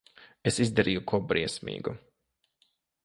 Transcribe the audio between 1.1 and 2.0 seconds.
ko briesmīgu.